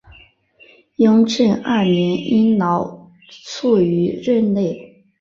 [0.95, 3.11] 雍正二年因劳
[3.45, 4.97] 卒于任内。